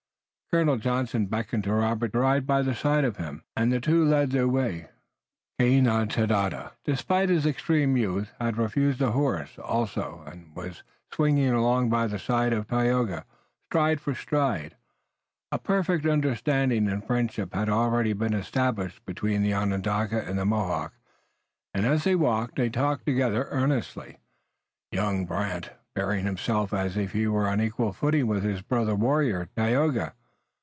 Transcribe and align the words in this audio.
Colonel 0.53 0.75
Johnson 0.75 1.27
beckoned 1.27 1.63
to 1.63 1.73
Robert 1.73 2.11
to 2.11 2.19
ride 2.19 2.45
by 2.45 2.61
the 2.61 2.75
side 2.75 3.05
of 3.05 3.15
him 3.15 3.41
and 3.55 3.71
the 3.71 3.79
two 3.79 4.03
led 4.03 4.31
the 4.31 4.49
way. 4.49 4.89
Kegneghtada, 5.57 6.71
despite 6.83 7.29
his 7.29 7.45
extreme 7.45 7.95
youth, 7.95 8.33
had 8.37 8.57
refused 8.57 9.01
a 9.01 9.11
horse 9.11 9.57
also, 9.57 10.23
and 10.27 10.53
was 10.53 10.83
swinging 11.13 11.53
along 11.53 11.89
by 11.89 12.05
the 12.05 12.19
side 12.19 12.51
of 12.51 12.67
Tayoga, 12.67 13.23
stride 13.69 14.01
for 14.01 14.13
stride. 14.13 14.75
A 15.53 15.57
perfect 15.57 16.05
understanding 16.05 16.89
and 16.89 17.01
friendship 17.07 17.53
had 17.53 17.69
already 17.69 18.11
been 18.11 18.33
established 18.33 19.05
between 19.05 19.43
the 19.43 19.53
Onondaga 19.53 20.27
and 20.27 20.37
the 20.37 20.43
Mohawk, 20.43 20.91
and 21.73 21.85
as 21.85 22.03
they 22.03 22.15
walked 22.15 22.57
they 22.57 22.69
talked 22.69 23.05
together 23.05 23.47
earnestly, 23.51 24.17
young 24.91 25.25
Brant 25.25 25.69
bearing 25.95 26.25
himself 26.25 26.73
as 26.73 26.97
if 26.97 27.13
he 27.13 27.25
were 27.25 27.47
on 27.47 27.61
an 27.61 27.67
equal 27.67 27.93
footing 27.93 28.27
with 28.27 28.43
his 28.43 28.61
brother 28.61 28.95
warrior, 28.95 29.47
Tayoga. 29.55 30.13